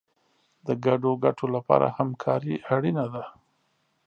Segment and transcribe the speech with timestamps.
[0.67, 3.23] د ګډو ګټو لپاره همکاري اړینه ده.